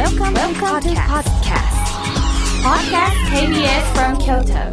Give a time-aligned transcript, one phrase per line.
[0.00, 1.76] Welcome, Welcome to podcast.
[2.64, 4.64] Podcast KBS from Kyoto.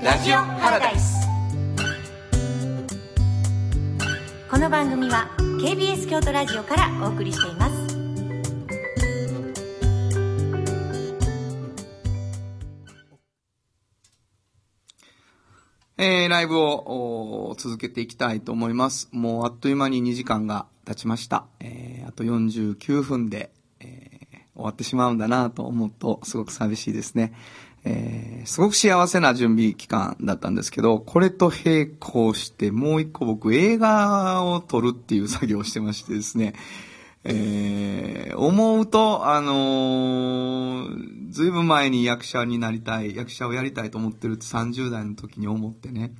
[0.00, 1.26] ラジオハラダイス
[4.48, 5.28] この番組は
[5.60, 7.81] KBS 京都ラジオからお送りしています
[15.98, 19.08] えー、ライブを続けていきたいと思います。
[19.12, 21.44] もうあっという間に2時間が経ちました。
[21.60, 23.50] えー、あと49分で、
[23.80, 27.32] えー、終わってしまうんだなと思うとすごく寂しいですね。
[27.84, 36.54] えー、すごく幸せな準備期間だったんですけど、これと並行してもう一個僕映画を撮るっていう作業をしてましてですね、
[37.24, 46.14] えー、思うと、あのー、ずいぶん前に役者になりたい、役者をやりたいと思ってるって30代の時に思ってね、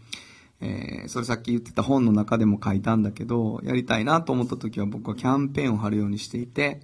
[0.61, 6.81] えー、それさっき言ってた本の中でも書いたんだけど、やりたいなと思った時は僕はキャンペーンを貼るようにしていて、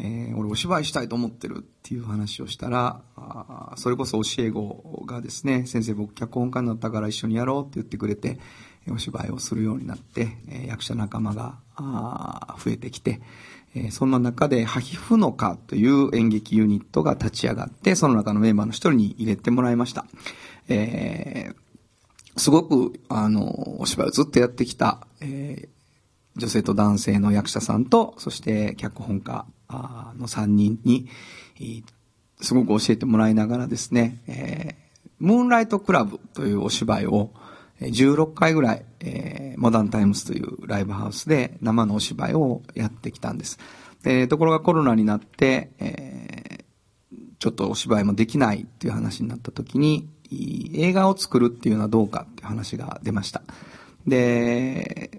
[0.00, 8.38] えー、俺お芝居したいと思ってるっていう話をしたら、あそれこそ教え子がですね、先生僕脚本家になったから一緒にやろうって言ってくれて、
[8.88, 13.20] お芝居をするようになって、え、役者仲間があ増えてきて、
[13.74, 20.06] え、そんな中で、ハヒフノカという演劇ユニットが立ち上がって、その中のメンバーの一人に入れてもらいました。
[20.68, 31.08] えー、すごく、あの、お芝居をずっとやってきた、えー、女性と男性の役者さんと、そして脚本家の3人に、
[32.40, 37.32] すごく教えてもらいながらですね、えー、ムーンライトクラブというお芝居を、
[37.80, 43.58] 16回ぐらい、えー、モダンタイムスというライブハウスで生のお芝居をやってきたんです。
[44.02, 53.42] でところがコロナになって、えー、ちょっとお芝居もできないっていう話になった時に、映画を作るっていうのはどうかっていう話が出ました。
[54.06, 55.10] で、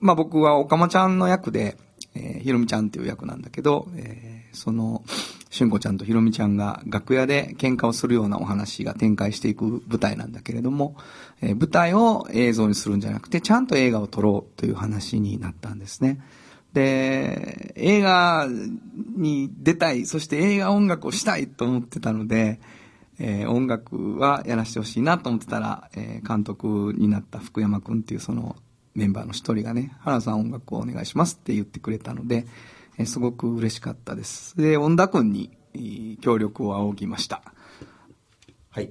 [0.00, 1.76] まあ僕はおかまちゃんの役で、
[2.14, 5.02] えー、ひろみちゃんっていう役なんだけど、えー、その、
[5.54, 10.96] しゅんこちゃんとひろみちゃんが楽屋で喧嘩をするようなお話が展開していく舞台なんだけれども、
[11.40, 16.20] えー、舞台を映像にするんじゃなくて、ちゃんと映画を撮ろうという話になったんですね。
[16.72, 18.48] で、映画
[19.16, 22.58] に出たい、そして映画音楽をしたいと思ってたので、
[23.20, 28.56] えー、音楽はやらせてほしいなと思ってたら、えー、監督になった福山くんっていうその
[28.96, 32.44] メンバーの一人がね、原さん音楽をお願いしますって言ってくれたので、
[32.98, 34.56] えすごく嬉しかったです。
[34.56, 37.42] で、恩田君に協力を仰ぎました。
[38.70, 38.90] はい。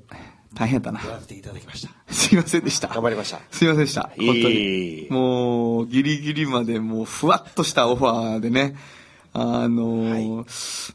[0.53, 1.01] 大変だな。
[1.01, 1.93] やらせていただきました。
[2.13, 2.89] すいませんでした。
[2.89, 3.39] 頑張りました。
[3.51, 4.11] すいませんでした。
[4.17, 5.07] 本当に。
[5.09, 8.75] もう、ギリギリまでもう、ふわっとしたオファーでね、
[9.35, 10.27] あのはい、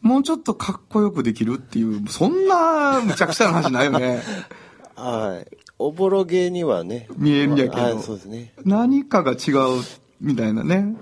[0.00, 4.22] もうちょっとかっこよくできるっていう、そんなむちゃくちゃな話ないよね。
[4.94, 5.56] はい。
[5.78, 7.08] おぼろげにはね。
[7.16, 8.00] 見えんやけど。
[8.00, 8.52] そうですね。
[8.64, 9.82] 何かが違う
[10.20, 10.96] みたいなね。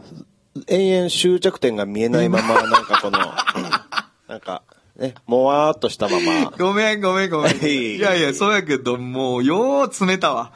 [0.69, 3.19] 延々終着点が見えないまま、なんかこの、
[4.28, 4.62] なんか、
[4.99, 6.50] ね、もわーっとしたまま。
[6.59, 7.56] ごめんごめんごめん。
[7.65, 10.53] いやいや、そうやけど、もう、よう詰めたわ。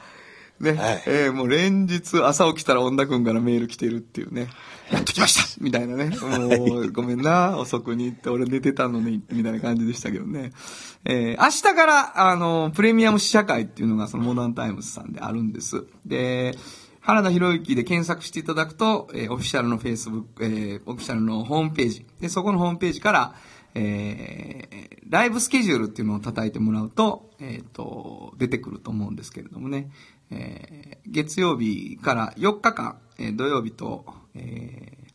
[0.61, 0.73] ね。
[0.73, 4.49] はい、えー、もう連日朝起きたら恩田くんからメール来てるっていうね。
[4.91, 6.17] やっときましたみたいなね。
[6.17, 10.53] もう、ごめんな、遅くに行って俺寝てたのに、みたいな感じでしたけどね。
[11.05, 15.85] えー、明日から、あの、プレミアム試写会っていうのがそのモダンタイムズさんであるんです。
[16.05, 16.57] で、
[17.01, 22.07] 原田博之で検索していただくと、えー、オフィシャルの Facebook、えー、オフィシャルのホームページ。
[22.21, 23.35] で、そこのホームページから、
[23.75, 29.91] えー、ライブスケジュールっていうのを叩いてもらうと、えっ、ー、と、出てくると思うんですけれどもね。
[30.31, 35.13] えー、月曜日から4日間、えー、土曜日と、えー、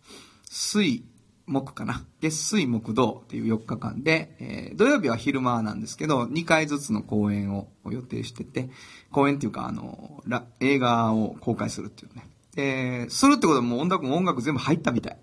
[0.50, 1.04] 水、
[1.48, 2.04] 木かな。
[2.22, 8.70] 月水木土っていう4日間で、えー、土曜日は昼間なんですけど、2回ずつの公演を予定してて、
[9.12, 10.24] 公演っていうか、あの、
[10.60, 12.28] 映画を公開するっていうね。
[12.58, 15.18] えー、するってことはもう音楽も音楽全部入ったみたい。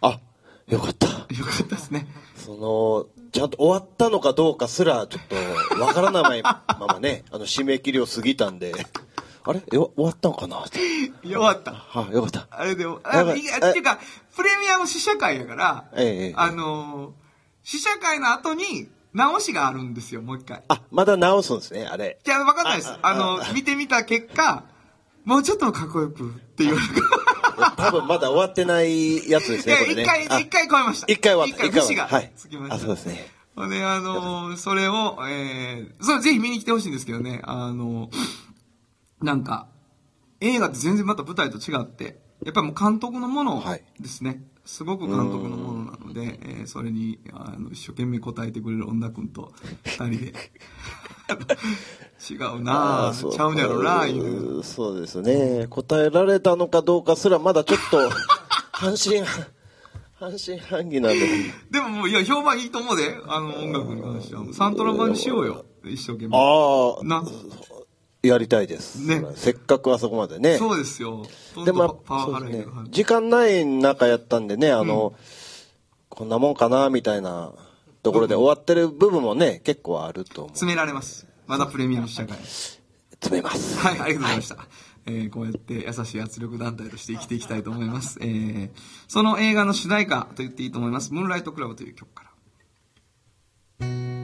[0.00, 0.20] あ、
[0.66, 1.06] よかった。
[1.06, 2.06] よかったですね。
[2.36, 8.72] その、ちゃんと終わったのかどうかすら、ちょっと、わからないままね、 あの、締め切りを過ぎたんで。
[9.44, 9.60] あれ？
[9.70, 10.64] 終わったのかな？
[11.22, 11.72] 終わった。
[11.72, 12.46] はい、よかった。
[12.50, 13.98] あれでも、あいやっていうか、
[14.38, 17.12] プレミアム試写会やから、ええ、あのー、
[17.64, 20.62] 試写会の後に、直しがあるんですよ、もう一回。
[20.68, 22.20] あ、まだ直すんですね、あれ。
[22.22, 22.92] じゃあ、わかんないです。
[23.02, 24.62] あの、見てみた結果、
[25.24, 26.78] もうちょっとかっこよくっていう。
[27.76, 30.02] 多分まだ終わってないやつですね、これね。
[30.02, 31.12] 一回、一回超えました。
[31.12, 31.66] 一回終わった。
[31.66, 32.74] 一回節がつきました。
[32.76, 33.32] あ、そうですね。
[33.56, 38.10] で、あのー、それを、えー、それぜひ見に来てほしいんですけどね、あのー、
[39.20, 39.66] なんか、
[40.40, 43.62] 映画って全然また舞台と違って、やっぱりもう監督のもの
[43.98, 44.30] ですね。
[44.30, 49.52] はい、すごく監督のものなので、えー、それにあの一生懸命答えてくれる女くんと
[49.84, 50.34] 二人で。
[52.30, 55.66] 違うなそうちゃうんやろな犬そうですね。
[55.68, 57.98] 答えられたのかどうかすらまだちょっと、
[58.72, 59.22] 半信、
[60.18, 61.28] 半信半疑なんで。
[61.70, 64.44] でももういや評判いいと思うであの音楽に関しては。
[64.52, 65.64] サントラ版にしようよ。
[65.84, 66.36] 一生懸命。
[66.36, 67.22] ああ、な
[68.22, 69.06] やりたいです。
[69.06, 70.58] ねせっかくあそこまでね。
[70.58, 71.26] そうですよ
[71.64, 75.14] でもパワハラいる、時間ない中やったんでね、あの、
[76.08, 77.52] こんなもんかな、みたいな
[78.02, 80.48] ところで終わってる部分もね、結構あると思う。
[80.50, 82.36] 詰められますまだプレミアム試写会
[83.20, 83.78] 詰めます。
[83.78, 84.56] はい、ありがとうございました。
[85.06, 88.18] えーこうやって優しい圧力団体として生きていきたいと思います。
[88.20, 88.70] えー
[89.08, 91.14] その映画の主題歌と言っていいと思います。
[91.14, 92.24] ムーンライトクラブという曲か
[93.80, 94.17] ら。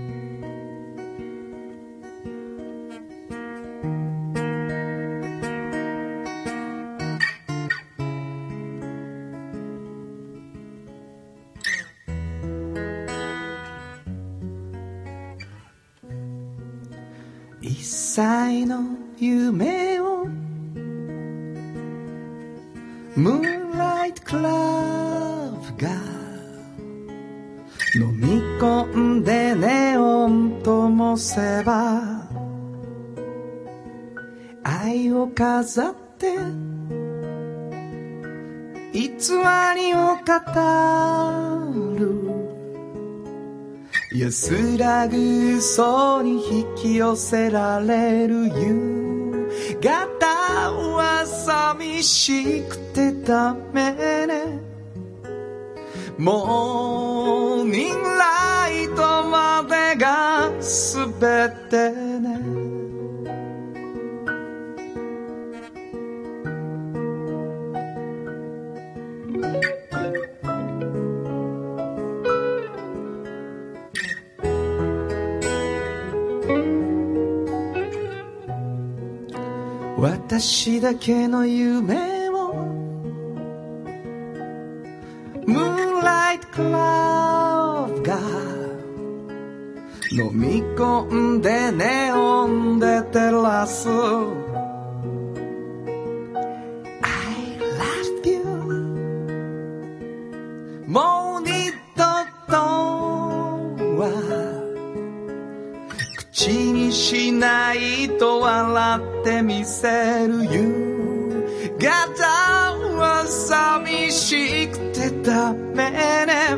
[18.14, 18.80] 歳の
[19.18, 20.24] 夢を。
[23.16, 25.90] ムーンライトクラブが
[27.96, 32.28] 飲み込んでネオンともせば
[34.62, 36.36] 愛を飾って
[38.92, 39.08] 偽
[39.74, 41.83] りを語る。
[44.16, 49.50] 安らぐ嘘に引き寄せられる夕
[49.80, 50.26] 方
[50.72, 53.92] は寂しくてダメ
[54.24, 54.60] ね。
[56.16, 61.10] モーニングライトまでが全
[61.68, 62.13] て。
[80.04, 82.52] 私だけの夢を。
[85.46, 88.18] ムーンライトクラブが
[90.12, 93.88] 飲み込んでネオンで照らす。
[107.04, 110.46] しないと笑ってみせる。
[110.46, 112.24] 夕方
[112.96, 115.90] は寂しくてダメ
[116.24, 116.56] ね。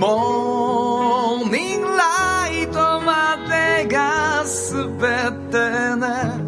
[0.00, 4.98] モーニングライトまでが全
[5.50, 5.58] て
[5.96, 6.41] ね。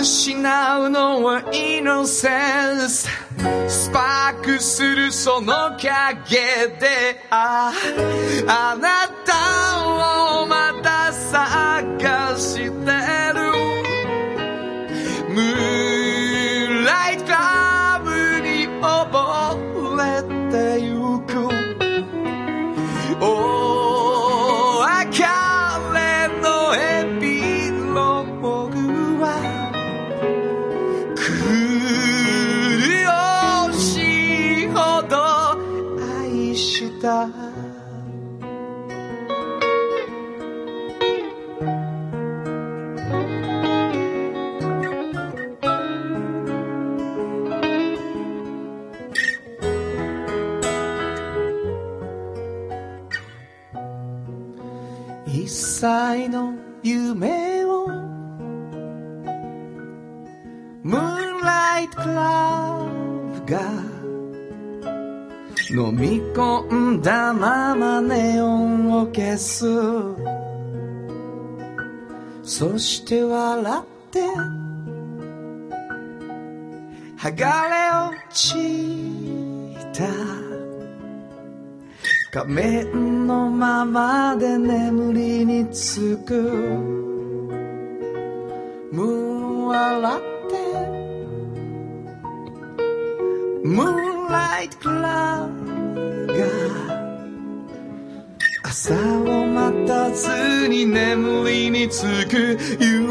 [0.00, 3.08] 失うのはイノセンス。
[3.68, 5.86] スパークするその影
[6.78, 7.72] であ
[8.46, 11.67] あなたをまたさ
[55.80, 57.86] 歳の夢を。
[60.82, 62.84] ムーンライトクラ
[63.46, 63.60] ブが
[65.70, 69.66] 飲み込んだままネオンを消す。
[72.42, 74.26] そして笑って
[77.16, 80.47] 剥がれ落ちた。
[82.30, 86.34] 仮面のままで眠りにつく。
[88.92, 90.20] ムーン笑っ
[90.50, 90.56] て。
[93.64, 96.34] ムーンライトクラブが。
[98.62, 102.58] 朝を待たずに眠りにつく。
[102.78, 103.06] 夕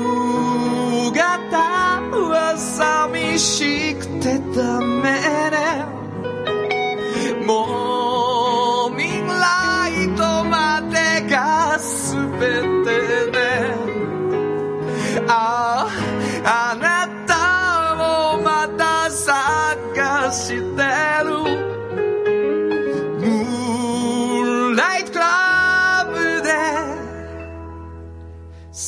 [1.11, 1.57] 方
[2.11, 5.09] は寂しくてダメ
[5.49, 5.76] ね。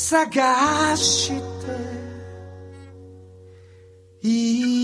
[0.09, 1.37] 探して
[4.27, 4.78] いい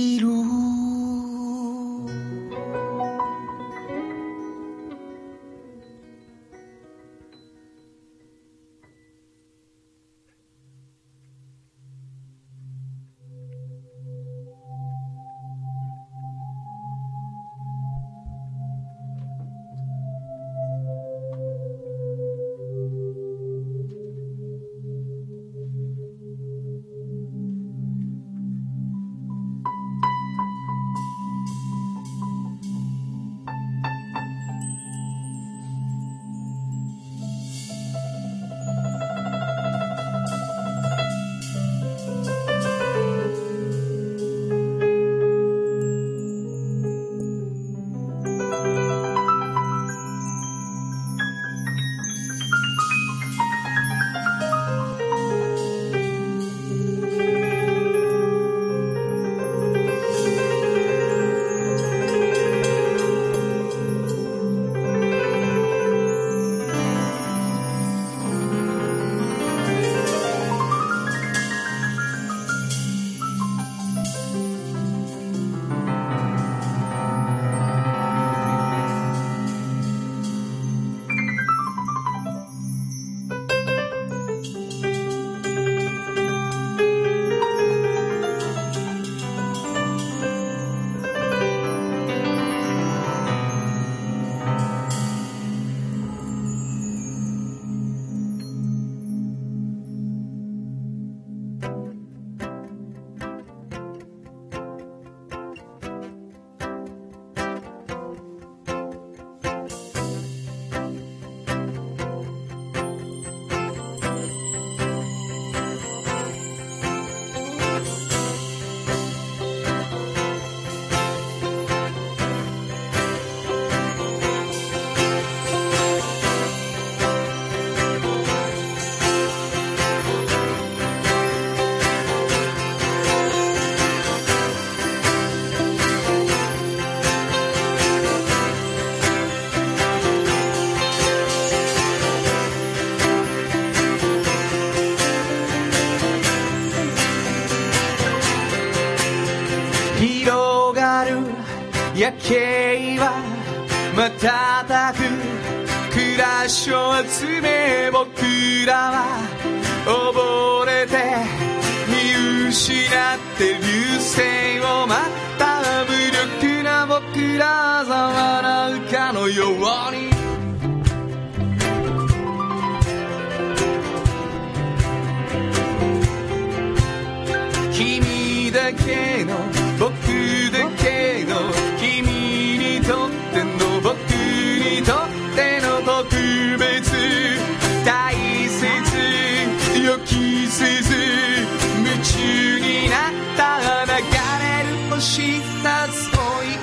[163.36, 163.60] って流
[164.00, 169.45] 星を待った無力な僕らが笑うかのよう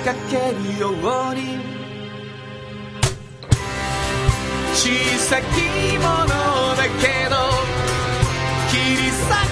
[0.03, 1.73] かけるように。
[4.73, 5.43] 小さき
[5.97, 7.35] ものだけど
[8.69, 9.42] 切り裂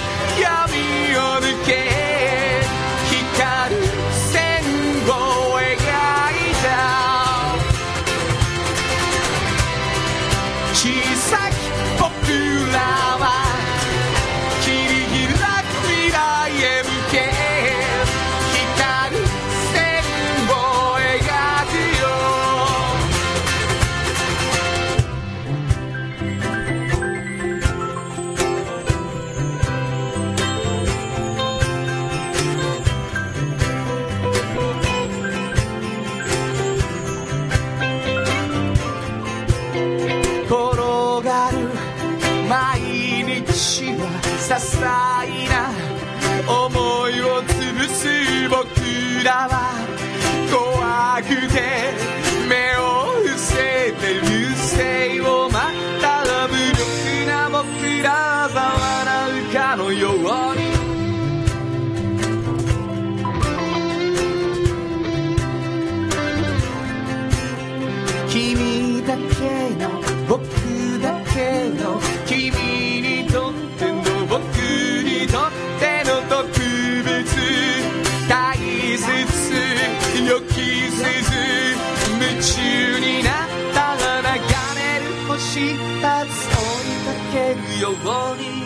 [87.32, 87.94] けるよう
[88.36, 88.62] に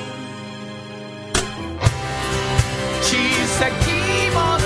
[3.01, 4.66] 小さきもの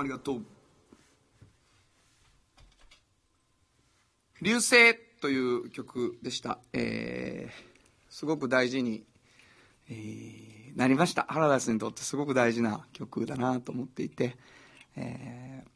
[0.00, 0.42] ありがとう。
[4.42, 6.58] 流星という曲でした。
[6.72, 7.70] えー
[8.08, 9.04] すごく大事に、
[9.88, 11.26] えーなりました。
[11.28, 14.36] 原田さんにとってすごく大事な曲だなと思っていて、
[14.96, 15.70] えー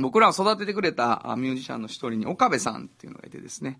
[0.00, 3.78] 僕らを育ててくれたミュージシャンの一人に岡部さんっていうのがいてですね、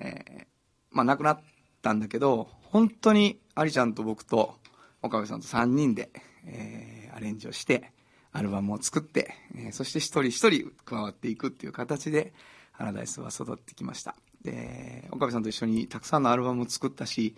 [0.00, 0.46] えー
[0.90, 1.40] まあ亡くなっ
[1.80, 4.56] たんだけど、本当にありちゃんと僕と
[5.00, 6.10] 岡部さんと3人で、
[6.46, 7.92] えーアレンジをして、
[8.34, 12.34] アルバムを作って、えーそして一人一人加わっていくっていう形で、
[12.72, 14.16] ハラダイスは育ってきました。
[14.42, 17.36] で、岡部さんと一緒にたくさんのアルバムを作ったし、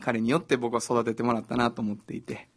[0.00, 2.48] 彼によって僕は育ててもらったなと思っていて、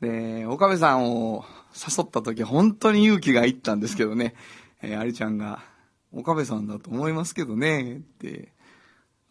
[0.00, 4.34] で、岡部さんを誘った時本当に勇気がいったんですけどね、
[4.80, 5.62] えー、ありちゃんが、
[6.12, 8.52] 岡部さんだと思いますけどね、って、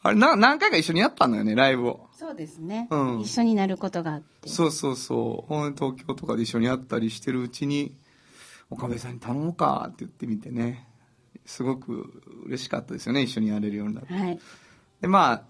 [0.08, 2.08] あれな、何回か一緒にやったんだよね、ライブを。
[2.14, 5.54] そうですね、うん一緒になることがあってそうそうそう。
[5.76, 7.96] 東京とかで一緒に会ったりしてるうちに、
[8.70, 10.88] 岡部さんに頼もうかって言ってみてね、
[11.46, 14.14] すごく嬉しかったですよね、一緒にやれるようになって。
[14.14, 14.40] はい
[15.02, 15.44] で、まあ、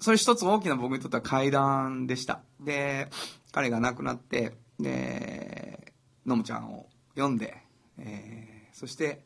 [0.00, 2.42] それ一つ大きな僕にとっては階段でした。
[2.60, 3.08] で、
[3.52, 5.94] 彼が亡くなって、で、
[6.26, 7.56] のむちゃんを呼んで、
[7.98, 9.24] えーそして、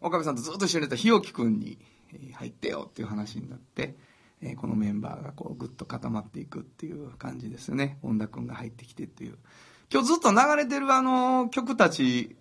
[0.00, 1.91] 岡部さんとずっと一緒にやった日置くんにえー
[2.34, 3.96] 入ってよっていう話になって、
[4.40, 7.98] えーこのメンバーがこうぐっと固まっていくっていう感じですよね。
[8.02, 9.38] 本田くんが入ってきてっていう。
[9.92, 12.36] 今日ずっと流れてるあの曲たち、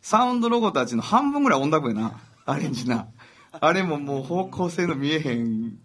[0.00, 2.20] サウンドロゴたちの半分ぐらい音楽やな。
[2.46, 3.08] アレンジな。
[3.60, 5.78] あれももう方向性の見えへん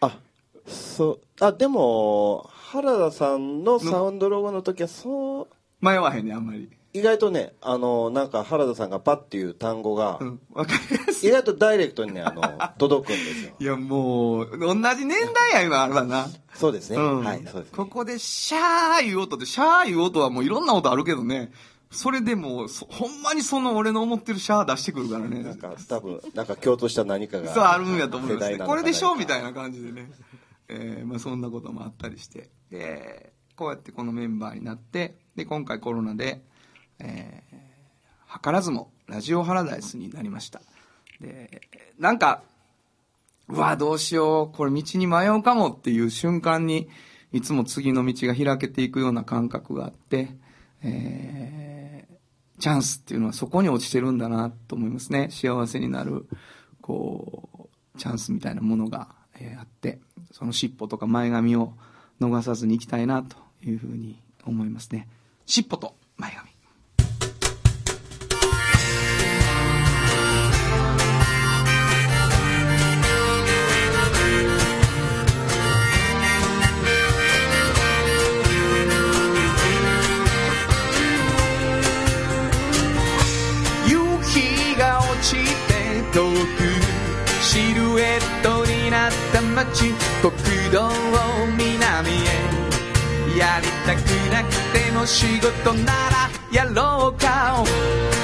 [0.00, 0.18] あ
[0.66, 5.48] そうあでも原田さんのサウンドロゴの時はそう
[5.80, 11.26] 迷わへんねあんまり意外とねあのなんか原田さんがパッっていう単語が、うんわかりやす。
[11.26, 12.42] い意外とダイレクトにねあの
[12.78, 13.56] 届くんですよ。
[13.58, 16.28] いやもう同じ年代や今あれはな。
[16.54, 17.24] そうですね、うん。
[17.24, 17.76] はいそうですね。
[17.76, 21.52] ここでシャーいう音ってシャーいう音はもういろんな音あるけどね。
[21.90, 25.42] それでもほんまにその俺の思ってるシャー出してくるからね。
[25.42, 29.16] なんか多分なんか共通した何かがそうあるんやと思います、ね、これでしょ？
[29.16, 30.10] みたいなな感じでね、
[30.68, 32.50] えーまあ、そんなこともあったりして。
[32.70, 36.44] でこうやってこのメンバーになってで今回コロナで、
[36.98, 37.64] えー
[38.42, 40.60] 図らずもラジオハラダイスになりました。
[41.20, 41.62] で
[41.98, 42.42] なんか
[43.48, 46.88] うわどうしようこれ道に迷うかもっていう瞬間に
[47.32, 50.30] いつも次の道が開けていくような感覚があって、
[50.82, 52.14] えー
[52.60, 55.28] チャンスっていうのはそこに落ちてるんだなと思いますね。
[55.30, 56.26] 幸せになる
[56.80, 60.00] こうチャンスみたいなものが、えーあって
[60.32, 61.74] その尻尾とか前髪を
[62.20, 65.08] 逃さずにいきたいなというふうに思いますね。
[65.46, 66.53] 尻尾と前髪。
[89.74, 90.32] った街国
[90.70, 90.90] 道を
[91.58, 93.98] 南へやりたく
[94.32, 97.64] なくても仕事ならやろうか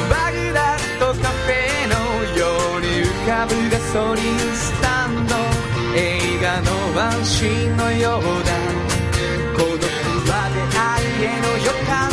[0.08, 1.94] バグダッドカフェの
[2.38, 2.46] よ
[2.78, 5.34] うに浮かぶガソリンスタンド
[5.96, 6.62] 映画
[7.02, 8.52] 安心のようだ
[9.56, 9.82] 孤独
[10.30, 12.10] は出会いへの予感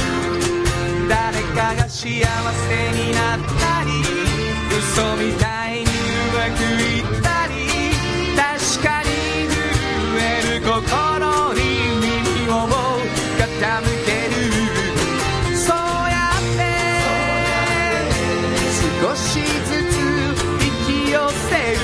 [1.07, 2.17] 誰かが幸せ
[2.93, 3.89] になったり
[4.77, 5.87] 嘘みたいにう
[6.33, 7.36] まくいったり
[10.77, 10.85] 心
[11.55, 11.59] に
[11.97, 12.53] 耳を
[13.35, 13.41] 傾
[14.05, 14.37] ける
[15.57, 16.61] そうやって
[19.01, 19.97] 少しずつ
[20.63, 21.17] 引き寄
[21.49, 21.81] せる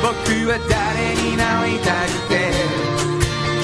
[0.00, 0.08] 僕
[0.48, 0.80] は誰
[1.20, 2.32] になりたくて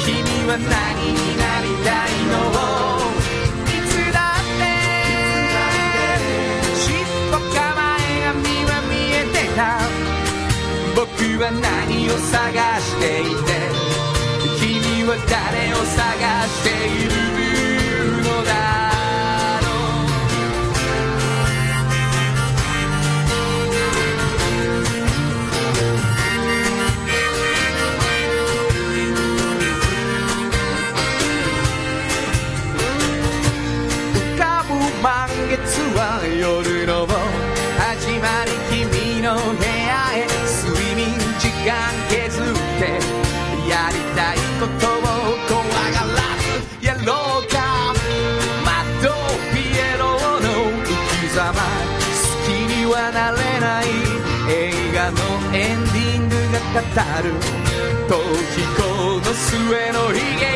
[0.05, 0.13] 君
[0.47, 0.69] は何
[1.09, 2.37] になりたいの
[3.65, 4.61] いつだって
[6.77, 6.85] 尻
[7.33, 7.57] 尾構
[7.97, 9.59] えが身は見えてた
[10.95, 11.09] 僕
[11.43, 12.37] は何を探
[12.81, 13.78] していて
[15.09, 16.05] は誰を探
[16.49, 17.11] している
[18.23, 18.53] のだ
[19.65, 19.67] ろ
[20.05, 20.13] う。
[34.13, 35.09] 浮かぶ満
[35.49, 35.57] 月
[35.97, 35.99] は
[36.39, 37.07] 夜の
[37.79, 40.29] 始まり君の部屋へ。
[40.69, 41.09] 睡眠
[41.41, 41.73] 時間
[56.73, 56.85] 語る
[58.09, 58.13] 逃
[58.53, 58.81] 避行
[59.21, 59.57] の末
[59.93, 60.53] の悲劇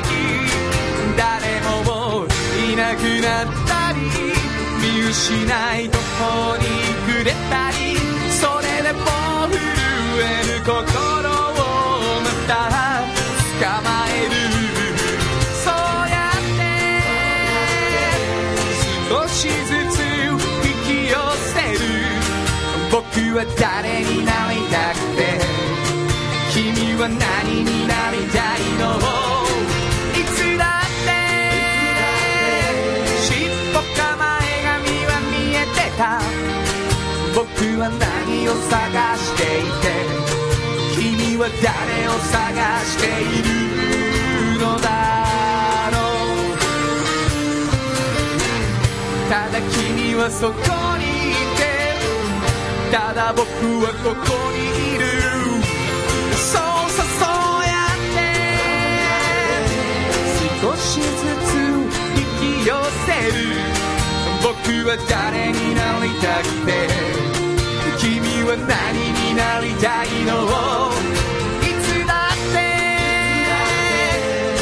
[1.17, 1.25] 誰
[1.63, 2.27] ももう
[2.71, 3.99] いなくなったり
[4.81, 5.33] 見失
[5.79, 6.63] い途方に
[7.07, 7.77] 暮れたり
[8.31, 8.99] それでも
[9.49, 9.57] 震
[10.21, 10.23] え
[10.53, 10.81] る心を
[12.21, 12.51] また
[13.59, 14.31] 捕まえる
[15.65, 15.73] そう
[16.11, 16.61] やって
[19.09, 19.99] 少しずつ
[20.29, 21.13] 引き寄
[21.55, 21.81] せる。
[22.91, 23.03] 僕
[23.37, 25.62] は誰になりたくて？
[27.03, 27.19] は何
[27.65, 28.95] になりたいの
[30.15, 31.11] いつだって
[33.27, 36.23] 尻尾構えが身は見えてた
[37.35, 37.43] 僕
[37.81, 38.79] は何を探
[39.19, 39.91] していて
[40.95, 42.39] 君は誰を探
[42.87, 44.87] しているのだ
[45.91, 45.99] ろ
[46.55, 46.55] う。
[49.29, 50.55] ただ君はそこ
[50.99, 51.61] にいて。
[52.93, 53.43] ただ僕
[53.85, 54.57] はここに
[54.95, 55.52] いる。
[63.07, 63.35] せる。
[64.43, 64.51] 僕
[64.89, 66.71] は誰になりたくて
[67.99, 68.11] 君
[68.43, 68.71] は何
[69.13, 70.33] になりたいの？
[71.63, 72.57] いつだって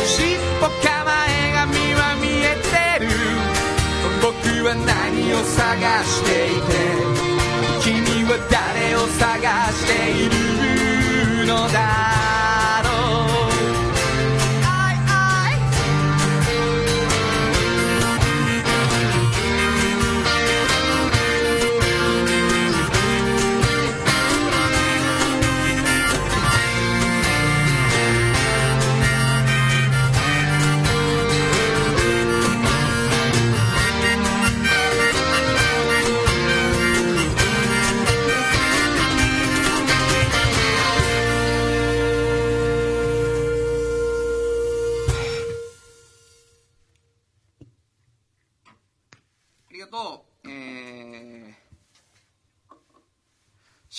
[0.07, 0.87] 尻尾構
[1.27, 3.09] えが身は見えてる。
[4.21, 4.29] 僕
[4.67, 5.59] は何を探
[6.05, 6.71] していて
[7.83, 9.41] 君は誰を探
[9.73, 12.20] しているのだ？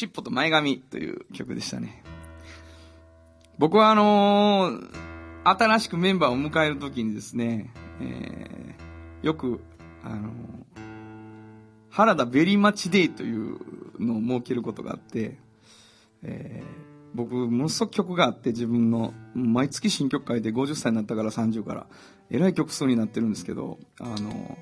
[0.02, 2.02] 尻尾と前髪という曲でしたね。
[3.60, 5.12] 僕はあのー
[5.44, 9.62] 新しくメンバーを迎えるときにですね、えーよく、
[10.04, 10.32] あのー
[11.92, 13.60] 原田ベリーマッチデイという
[14.00, 15.38] のを設けることがあって、
[16.24, 21.88] えー僕、ものすごく曲があって自分の、毎月新曲書いて50歳になったから30から、
[22.32, 24.58] えらい曲数になってるんですけど、あの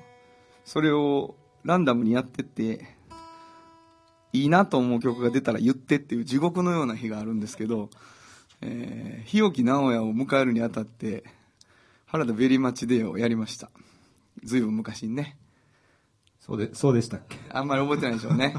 [0.64, 2.99] それをランダムにやってって、
[4.32, 7.90] いいなと思う曲が出たら言ってっていう地獄のような日があるんですけど、
[8.60, 11.24] えー、日置直也を迎えるにあたって、
[12.06, 13.70] 原田ベリーマッチデーをやりました。
[14.44, 15.36] ずいぶん昔にね。
[16.40, 17.38] そうで、そうでしたっけ？
[17.50, 18.54] あんまり覚えてないでしょうね。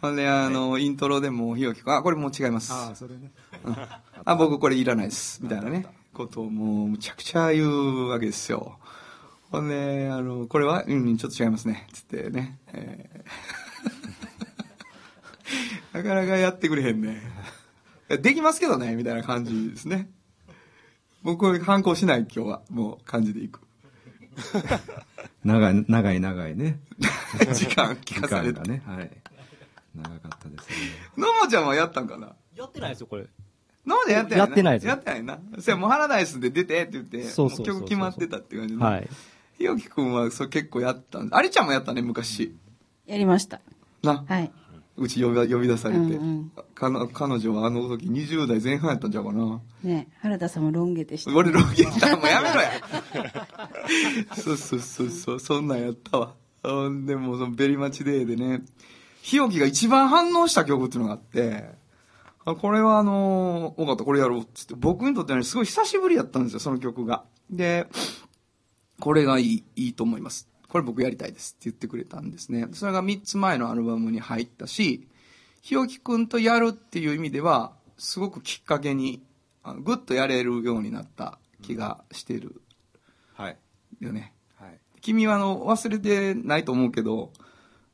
[0.00, 2.72] ほんで、あの、イントロでも、ひよきくん、あ、これもう違います。
[2.72, 3.32] ああ、それね。
[4.24, 5.42] あ、僕これいらないです。
[5.42, 8.78] みたいなね、ことをもう、むちゃくちゃ言うわけですよ。
[9.50, 11.86] ほんで、あの、これは、うん、ちょっと違いますね。
[11.92, 12.58] つってね。
[12.72, 13.67] えー
[15.92, 17.22] なかなかやってくれへんね。
[18.08, 20.08] できますけどね、みたいな感じですね。
[21.22, 23.60] 僕は反抗しない今日は、もう感じでいく。
[25.44, 26.80] 長い、長い長いね。
[27.52, 28.60] 時間聞時かされて。
[28.60, 28.82] 間がね。
[28.86, 29.10] はい。
[29.94, 30.76] 長かったですね。
[31.16, 32.34] のもちゃんはやったんかな？
[32.54, 33.26] やってないですよ、これ。
[33.84, 35.38] 今までやってないやってないですやってないな。
[35.60, 38.84] そやもうハラダイスで出てって言って、そうそうそうそうも曲決まってたっていう感じで。
[38.84, 39.08] はい。
[39.56, 42.54] ひよきくんはそう結構やったんありちゃんもやったね、昔。
[43.06, 43.60] やりました。
[44.02, 44.24] な。
[44.28, 44.52] はい。
[44.98, 46.00] うち呼び呼び出されて。
[46.00, 49.60] うんうんかの彼女はあの時20代前半やったんちゃうかな。
[49.82, 51.34] ね原田さんもロン毛でした。
[51.34, 52.16] 俺ロン毛だ。
[52.16, 52.70] もうやめろや。
[54.38, 56.34] そうそうそうそう、そんなんやったわ。
[56.62, 58.62] ほんでもうそのベリマチデーでね、
[59.22, 61.70] ひよきが一番反応した曲っていうのがあって、
[62.44, 67.24] あこれはあのー、分かった、これやろうっつって、僕にとってはね、すごい久しぶりやったんですよ、その曲が。
[67.50, 67.88] で、
[69.00, 70.48] これがいい、いいと思います。
[70.68, 72.68] これ僕やりたいですって言ってくれたんですね。
[72.72, 75.08] それが3つ前のアルバムに入ったし、
[75.62, 79.22] ひよきくんとやるっていう意味では、すごくきっかけに、
[79.82, 82.62] ぐっとやれるようになった気がしてる
[83.34, 83.56] はい。
[84.00, 84.32] よね。
[84.56, 84.78] はい。
[85.00, 87.32] 君はあの、忘れてないと思うけど、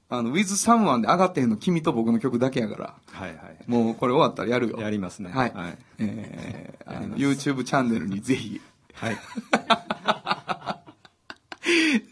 [0.09, 3.59] あの、With Someone で上がってへんの君と僕の曲だけやから、はいはい。
[3.67, 4.81] もうこれ終わったらやるよ。
[4.81, 5.31] やりますね。
[5.31, 5.53] はい。
[5.53, 5.79] はい。
[5.99, 8.61] えー、YouTube チャンネルにぜひ、
[8.95, 9.17] はい。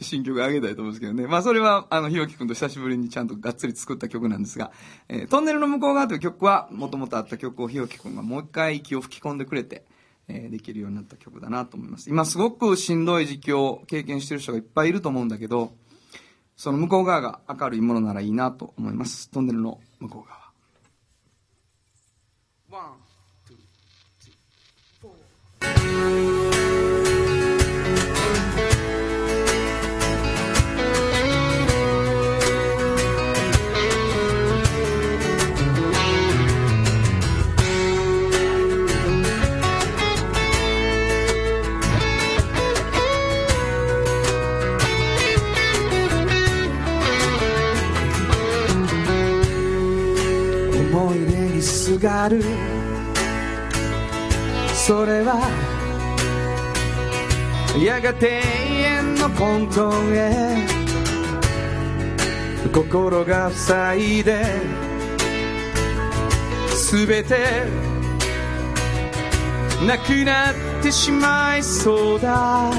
[0.03, 1.27] 新曲あげたいと思うんですけどね。
[1.27, 4.73] まあそれは、あの、ひろきくんと久しぶりにちゃんとがっつり作った曲なんですが、
[5.09, 9.85] えートンネルの向こう側という曲は、もともとあった曲をひろきくんがもう一回息を吹き込んでくれて、
[10.29, 12.11] えーできるようになった曲だなと思います。
[12.11, 15.75] 今すごくしんどい時期を経験してる人がいっぱいいると思うんだけど、
[16.57, 19.31] その向こう側が明るいものならいいなと思います。
[19.31, 20.43] トンネルの向こう側。
[25.93, 26.32] 思
[52.03, 52.43] にすがる。
[54.75, 55.49] それは
[57.79, 60.83] やがて永遠の混沌へ。
[62.73, 64.45] 心が塞いで
[66.91, 67.65] 全て
[69.87, 72.71] なくなってしまいそうだ。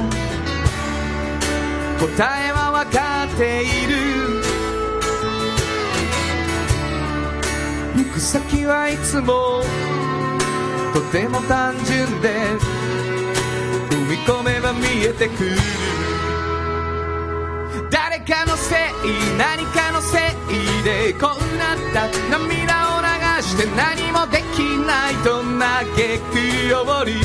[2.00, 4.23] 答えは分かっている。
[8.04, 9.62] 行く先はいつも
[10.94, 12.30] とても単純で
[13.90, 15.56] 踏み込めば見えてくる
[17.90, 18.78] 誰かのせい
[19.38, 20.18] 何かのせ
[20.52, 23.08] いでこうなった涙を流
[23.42, 25.86] して何もできないと嘆
[26.32, 27.22] くより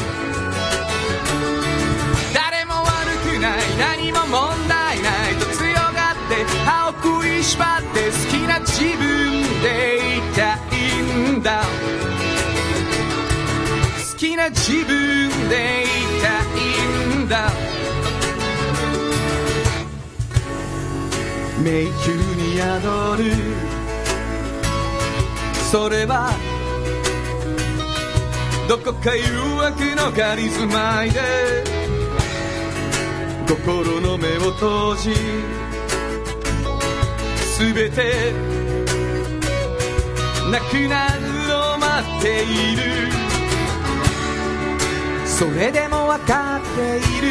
[2.33, 2.87] 誰も悪
[3.27, 9.88] くない何も問題ないと強がって歯を食いしばって好きな自分で
[11.49, 11.63] だ。
[14.13, 15.87] 好きな自分でい
[16.21, 17.51] たいんだ。
[21.63, 21.93] 迷宮
[22.37, 23.25] に宿る。
[25.71, 26.33] それは
[28.69, 29.23] どこか誘
[29.57, 31.21] 惑の仮住まいで。
[33.49, 35.15] 心の目を閉じ。
[37.59, 38.33] 全て
[40.51, 41.28] なくなる。
[42.21, 42.83] ている。
[45.27, 47.29] それでも分かっている。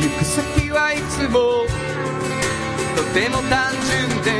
[0.00, 1.66] 行く先はいつも
[2.96, 4.30] とても単純で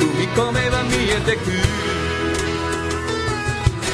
[0.00, 1.38] 踏み込めば見えてく。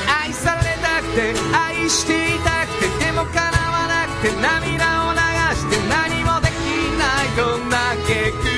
[0.08, 5.18] 愛されたくて愛していたくてでも叶わなくて涙を流
[5.54, 6.52] して何もでき
[6.98, 7.26] ない。
[7.36, 8.53] と嘆くよ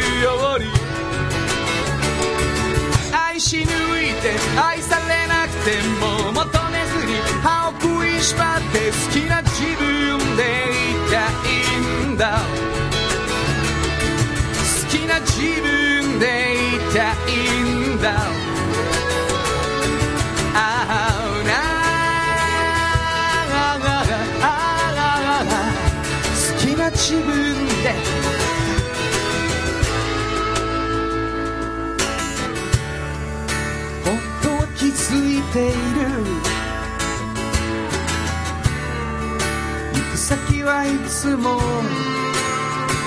[4.27, 9.76] て愛されなくても求めずに歯を食いしばって好きな自分
[35.57, 35.73] ている。
[39.95, 41.59] 行く先はいつも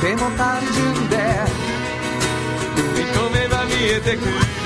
[0.01, 1.17] とても単純で。
[2.75, 4.58] 踏み込めば見えてくる。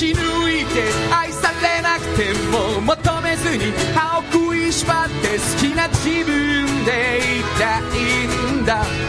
[0.00, 8.99] 愛し抜いて愛されなくても求めずに歯を食いしばって好きな自分でいたいんだ。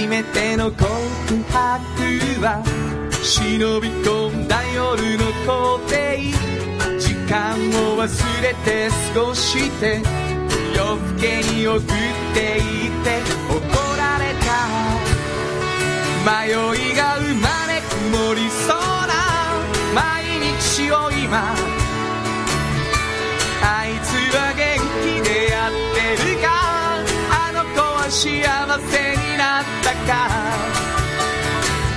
[0.00, 0.80] 初めての告
[1.52, 1.60] 白
[2.40, 2.64] は
[3.22, 7.52] 忍び込んだ夜の校庭時間
[7.92, 8.08] を忘
[8.42, 10.00] れて過ごして
[10.74, 11.92] 夜更けに送って
[12.56, 13.60] いって怒
[13.98, 14.48] られた。
[16.24, 19.12] 迷いが生まれ曇りそうな
[19.94, 21.54] 毎日を今
[23.62, 25.72] あいつは元気でやっ
[26.24, 26.59] てるか。
[28.10, 30.10] 幸せになったか。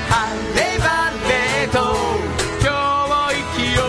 [0.10, 0.14] 晴
[0.56, 0.88] れ晴
[1.28, 1.78] れと
[2.62, 3.88] 今日を生きよう。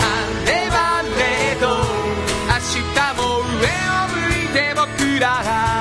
[0.00, 0.04] 晴
[0.46, 1.20] れ晴れ
[1.60, 1.62] と
[2.48, 5.71] 明日も上を向いて僕ら。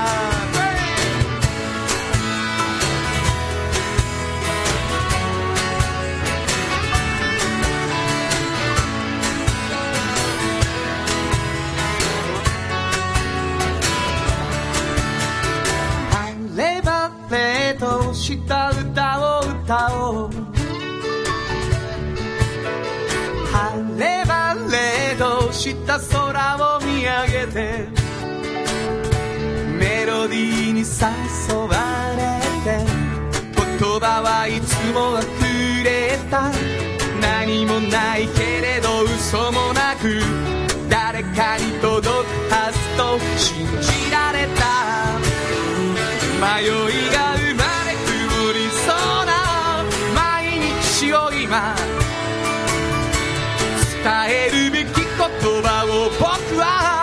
[18.52, 20.30] た歌を歌おう。
[23.50, 27.88] 晴れ晴れとした空を見上げて
[29.80, 30.86] メロディーに誘
[31.56, 31.70] わ
[32.18, 32.20] れ
[32.66, 32.84] て
[33.56, 36.52] 言葉はいつも溢れた。
[37.22, 40.22] 何もないけれど嘘もなく
[40.90, 44.62] 誰かに届くはずと信じられた。
[46.42, 47.31] 迷いが
[51.12, 51.76] 日を今
[54.04, 55.06] 伝えるべき言
[55.62, 57.01] 葉を僕は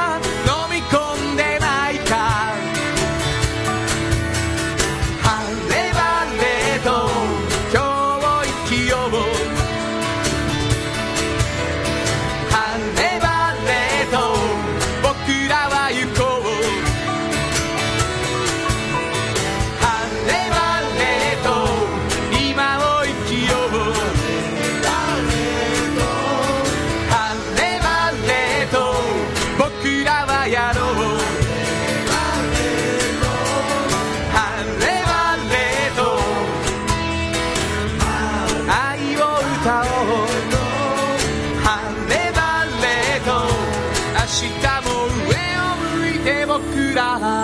[46.98, 47.37] cry.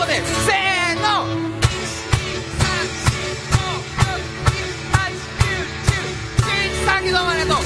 [0.00, 1.02] 11カウントでせーの
[6.84, 7.56] さんどうもありがとう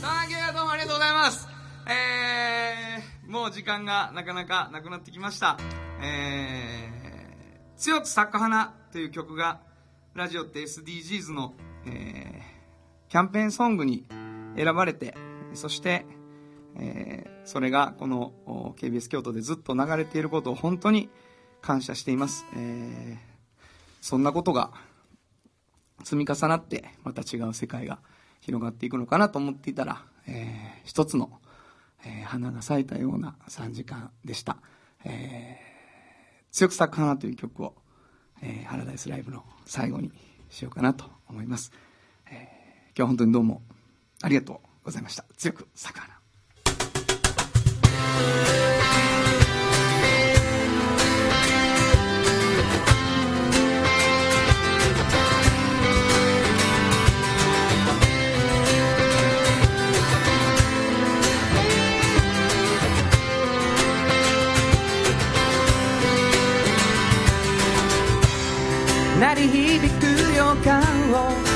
[0.00, 1.48] サンキューどうもありがとうございます、
[3.26, 5.56] もう時間がなかなかなくなってきました
[6.00, 9.60] えー、強く咲く花という曲が
[10.14, 11.54] ラジオって SDGs の、
[11.86, 12.58] えー
[13.08, 14.04] キャンペーンソングに
[14.54, 15.14] 選ばれて
[15.54, 16.06] そして、
[16.76, 18.34] えーそれがこの
[18.76, 21.08] KBS 京都でずっと流れていることを本当に
[21.62, 23.16] 感謝しています、えー
[24.02, 24.70] そんなことが
[26.04, 27.98] 積み重なってまた違う世界が
[28.40, 31.30] 広がっていくのかなと思っていたら、えー一つの、
[32.04, 34.58] えー花が咲いたような3時間でした、
[35.04, 37.74] えー強く咲く花という曲を、
[38.42, 40.12] えー、ハラダイスライブの最後に
[40.50, 41.72] しようかなと思います、
[42.30, 42.58] えー
[42.94, 43.62] 今日は本当にどうも
[44.22, 44.67] ありがとう。
[44.82, 45.24] ございました。
[45.36, 46.18] 強く咲く花
[69.18, 70.06] 鳴り響く
[70.36, 70.80] 予感
[71.12, 71.47] を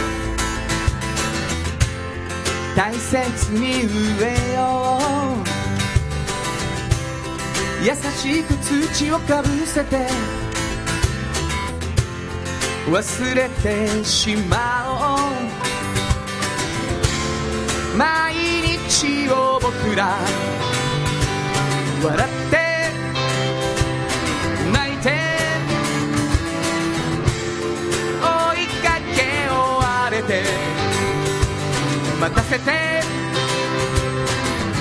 [2.74, 3.84] 大切に
[4.18, 5.46] 植えよう。
[7.84, 8.54] 優しく
[8.94, 10.06] 土をかぶせて
[12.88, 15.16] 忘れてしまお
[17.94, 17.98] う。
[17.98, 20.16] 毎日を僕ら
[22.02, 22.61] 笑って
[32.22, 32.70] 待たせて。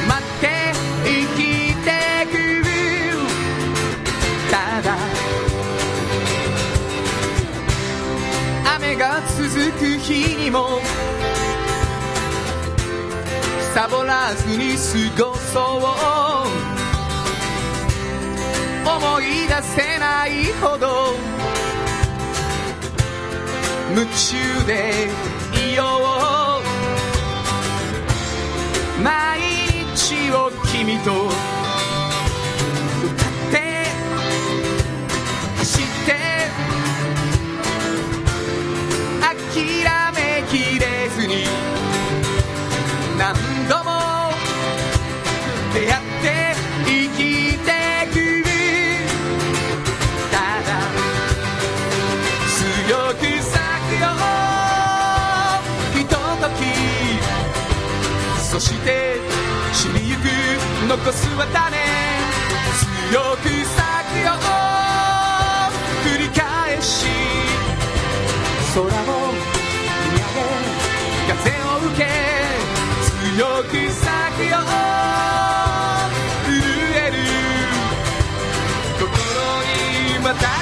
[0.07, 0.73] 待って
[1.03, 1.89] 生きて
[2.31, 2.37] く。
[2.37, 2.67] る
[4.51, 4.95] ただ
[8.75, 10.81] 雨が続く日にも
[13.73, 14.75] サボらずに
[15.17, 15.83] 過ごそう。
[18.87, 21.15] 思い出せないほど
[23.89, 25.09] 夢中で
[25.71, 25.83] いよ
[26.37, 26.40] う。
[30.81, 31.29] 君と歌っ
[33.51, 33.85] て
[35.57, 36.09] 走って
[39.21, 41.45] 諦めきれずに
[43.15, 43.35] 何
[43.69, 44.33] 度も
[45.71, 46.25] 出会って
[46.83, 47.19] 生き
[47.59, 47.69] て
[48.11, 48.43] くる。
[50.31, 50.69] ただ
[52.57, 53.53] 強く咲
[53.87, 54.03] くよ。
[55.93, 56.59] ひととき。
[58.41, 59.10] そして
[60.87, 61.77] 残すは種。
[63.11, 63.79] 強く咲
[64.11, 64.33] くよ。
[66.03, 67.05] 繰り返し。
[68.73, 70.23] 空を見上げ
[71.27, 72.01] 風を受け
[73.05, 74.57] 強く咲くよ。
[76.45, 76.49] 震
[76.95, 77.15] える。
[78.99, 79.05] 心
[79.67, 80.60] にまた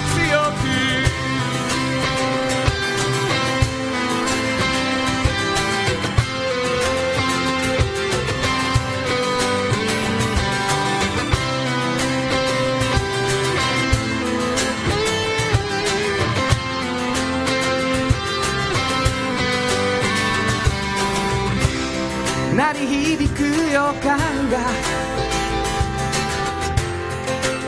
[23.72, 24.17] 予感
[24.49, 24.57] が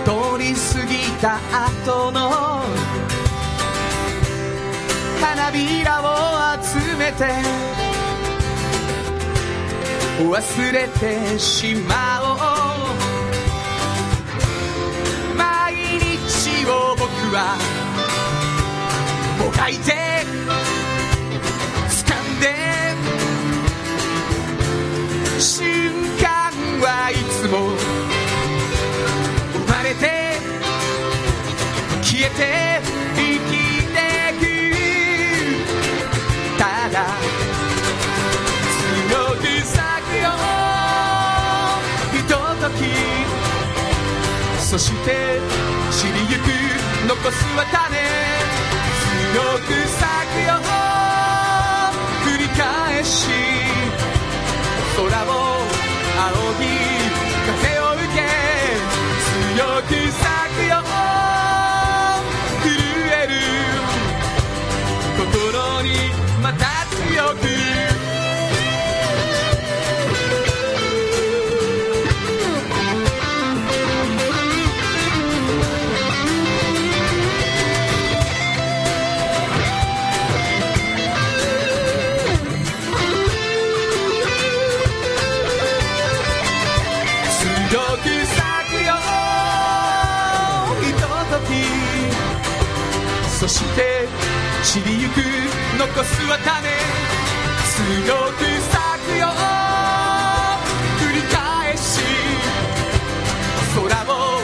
[0.04, 2.20] 通り過ぎた後の
[5.22, 6.06] 花びらを
[6.64, 7.26] 集めて
[10.20, 12.38] 忘れてしまおう。
[15.38, 17.58] 毎日を僕は
[19.40, 20.41] もがいて
[27.12, 27.76] いつも。
[29.54, 30.40] 生まれて
[32.02, 32.82] 消えて
[33.16, 33.52] 生き
[33.88, 33.98] て
[34.40, 34.42] く
[36.58, 36.96] ただ
[39.08, 40.26] 強く咲くよ
[42.14, 42.80] ひととき
[44.60, 45.08] そして
[45.92, 46.48] 散りゆく
[47.08, 47.82] 残すは種。
[49.34, 50.04] 強く咲
[50.34, 50.50] くよ
[52.26, 53.30] 繰り返し
[54.96, 55.36] 空を
[56.18, 56.91] 仰ぎ
[59.62, 60.41] 強く
[94.72, 95.18] 散りゆく
[95.78, 96.48] 残すは種。
[97.76, 98.40] 強く
[98.72, 99.28] 咲くよ。
[100.98, 102.00] 繰り返し。
[103.76, 104.40] 空を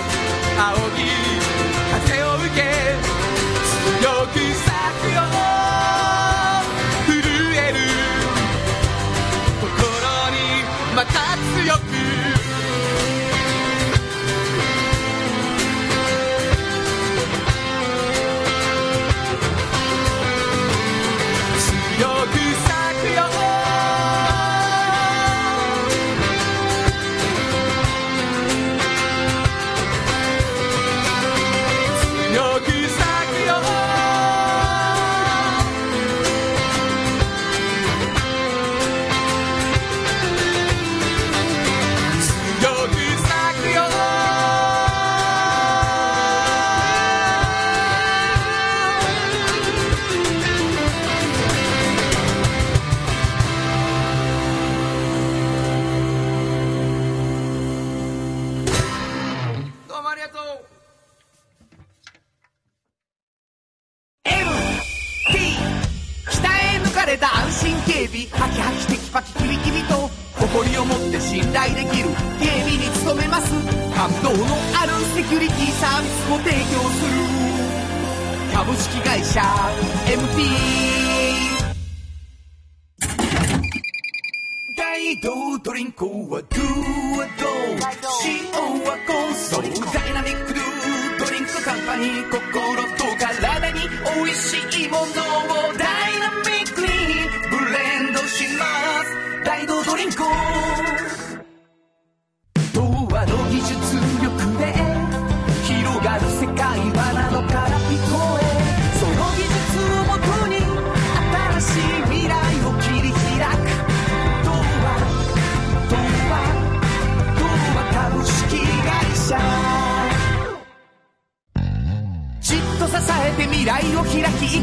[0.57, 1.07] 仰ぎ
[2.03, 2.59] 風を受け
[4.03, 5.56] 強く咲くよ。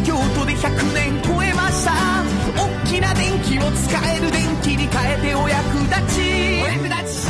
[0.05, 1.93] 京都で100年超えました。
[2.55, 6.21] 大きな電気を使える電気に変えてお役立ち。
[6.63, 7.29] お役立ち。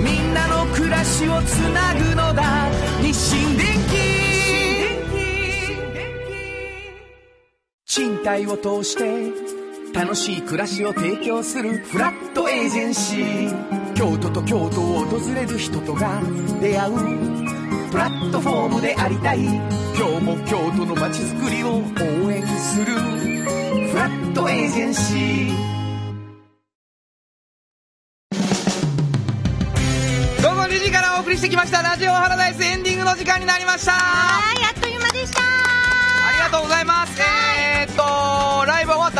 [0.00, 2.68] みんなの暮らしをつなぐのだ。
[3.00, 3.96] 日清電気
[7.86, 9.32] 賃貸を通して
[9.94, 13.94] 楽しい暮らしを提供するフラットエージェンシー。
[13.94, 16.20] 京都と京都を訪れる人とが
[16.60, 17.55] 出会う
[17.90, 19.38] プラットフォームでありたい。
[19.44, 19.54] 今
[20.18, 22.86] 日も京都の街づくりを応援する。
[22.86, 25.66] フラットエージェンシー。
[30.42, 31.82] 午後2時からお送りしてきました。
[31.82, 33.92] ラジオハラダイスエンディングの時間になりました。
[33.92, 35.40] はいあっという間でした。
[35.40, 35.44] あ
[36.32, 37.45] りがとうございます。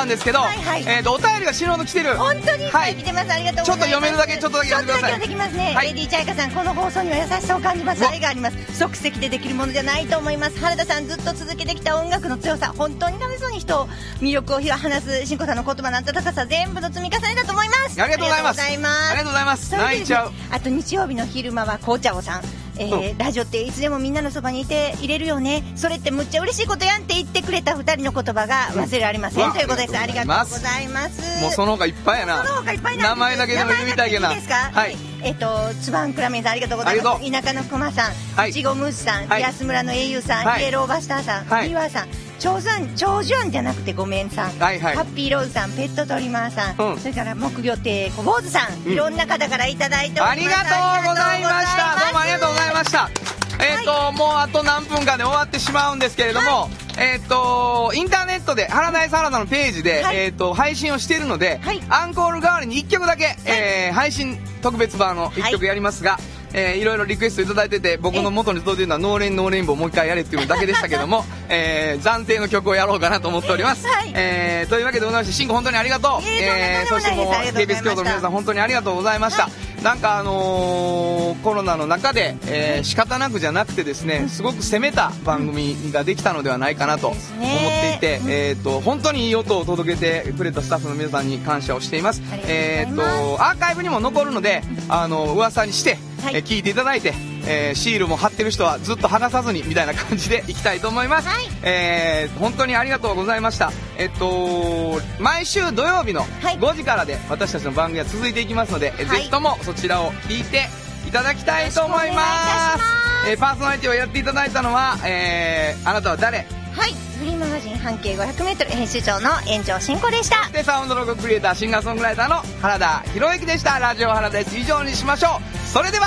[0.07, 0.83] んですけど、はいはい。
[0.87, 2.17] えーっと、お便りが死ぬほど来てる。
[2.17, 2.95] 本当にいっぱい。
[2.95, 3.67] 来てます、ありがとうございます。
[3.67, 5.13] ちょっと読めるだけちょっとだけ読んでください。
[5.13, 5.89] ちょっとだけはできますね、はい。
[5.89, 8.07] レディーチャイカさんこの放送には優しさを感じます。
[8.07, 8.57] 愛があります。
[8.79, 10.59] 即席でできるものじゃないと思います。
[10.61, 12.73] 原田さんずっと続けてきた音楽の強さ。
[12.77, 13.89] 本当に楽しそうに人を
[14.21, 18.01] 魅力を話すしんこさんの言葉の温かさ全部の積み重ねだと思います。
[18.01, 18.61] ありがとうございます。
[18.63, 19.77] ありがとうございます。
[19.77, 20.33] 泣いちゃう。
[20.51, 22.43] あと日曜日の昼間は紅茶おさん
[22.79, 25.63] えーラジオっていつでもみんなのそばにいていれるよね。
[25.77, 29.97] それってむっちゃ嬉しいことやんって言ってくれた2人の言葉が忘れられません、うんということです。
[29.97, 31.43] あありがとうごございます。
[31.43, 32.45] もうその他いっぱいやな。
[32.45, 34.55] その他いっぱいな名前だけでも読みたいけどいいですか？
[34.73, 34.97] はい。
[35.23, 35.49] えっと、
[35.83, 37.31] つばんくらめんさんありがとうございます。
[37.33, 38.51] 田舎のくまさん、はい。
[38.51, 39.43] いちごムースさん、はい。
[39.43, 40.63] 安村の英雄さん、はい。
[40.63, 41.69] イエローバスターさん、はい。
[41.69, 42.09] リワさん、
[42.39, 44.97] 長山、長寿庵じゃなくてごめんさん、はいはい。
[44.97, 46.99] ハッピーローズさん、ペットトリマーさん、うん。
[46.99, 48.93] それから木魚亭小坊主さん、うん。
[48.93, 50.31] いろんな方からいただいております。
[50.31, 52.01] ありがとうございました。
[52.05, 53.11] どうもありがとうございました。
[53.59, 56.69] えっ、と、もうあと何分かで終わってしまうんですけれども、
[56.99, 60.17] えっ、と、インターネットで、ハラダイスハラダのページで、はい。
[60.17, 61.83] えっ、と、配信をしているので、はい。
[61.89, 66.19] アンコール代わりに1曲だけ、えー配信特別版の1曲やりますが、
[66.59, 73.87] えーいろいろリクエストいただいてて、僕の元に届いてるのは、 No Rain No Rainbow もう一回やれっていうのだけでしたけども、 えー暫定の曲をやろうかなと思っております。
[73.87, 76.23] はいえーというわけでございまして、シンコ本当にありがとう。
[76.23, 79.43] いえとんでもないですそしてもう、KBS 京都の皆さん本当にありがとうございました。
[79.45, 79.51] は
[79.87, 88.31] なんかあのーコロナの中で、えー仕方なくじゃなくてですね、すごく攻めた番組ができたのではないかなと思ってねいて、うん。
[88.31, 92.21] えっ、と、本当にいい音を届けてくれたスタッフの皆さんに感謝をしています。
[92.49, 93.17] えっ、ます。
[93.17, 96.37] と、アーカイブにも残るので、あの、噂にして、はい。
[96.37, 97.15] えー聞いていただいて、
[97.47, 101.29] えーシールも貼ってる人はずっと剥がさずにみたいな感じでいきたいと思います。
[101.29, 101.45] はい。
[101.63, 103.73] えー本当にありがとうございました。
[103.99, 106.59] えっと、毎週土曜日のはい。
[106.59, 109.19] 5時からで私たちの番組は続いていきますので、えはい。
[109.19, 110.67] ぜひともそちらを聞いて
[111.09, 112.17] いただきたいと思いま。
[112.17, 113.31] ます。
[113.31, 116.39] えーパーソナリティをやっていただいたのは、えーあなたは誰？
[116.77, 120.51] はい、フリーマガジン半径 500m 編集長の炎上真子でした。
[120.51, 123.79] でサウンドロゴクリエイターシンガーソングライターの原田博之でした。
[123.79, 124.59] ラジオ原田です。
[124.59, 125.67] 以上にしましょう。
[125.67, 126.07] それでは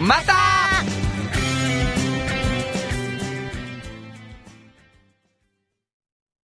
[0.00, 1.03] また